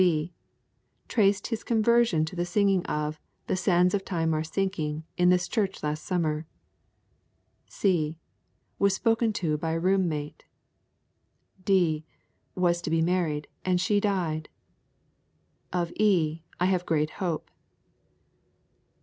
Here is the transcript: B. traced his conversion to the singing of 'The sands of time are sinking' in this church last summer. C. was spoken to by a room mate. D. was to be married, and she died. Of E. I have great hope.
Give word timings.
B. 0.01 0.33
traced 1.07 1.45
his 1.53 1.63
conversion 1.63 2.25
to 2.25 2.35
the 2.35 2.43
singing 2.43 2.83
of 2.87 3.19
'The 3.45 3.55
sands 3.55 3.93
of 3.93 4.03
time 4.03 4.33
are 4.33 4.43
sinking' 4.43 5.03
in 5.15 5.29
this 5.29 5.47
church 5.47 5.83
last 5.83 6.03
summer. 6.03 6.47
C. 7.67 8.17
was 8.79 8.95
spoken 8.95 9.31
to 9.33 9.59
by 9.59 9.73
a 9.73 9.79
room 9.79 10.09
mate. 10.09 10.43
D. 11.63 12.03
was 12.55 12.81
to 12.81 12.89
be 12.89 13.03
married, 13.03 13.47
and 13.63 13.79
she 13.79 13.99
died. 13.99 14.49
Of 15.71 15.91
E. 15.99 16.41
I 16.59 16.65
have 16.65 16.87
great 16.87 17.11
hope. 17.21 17.51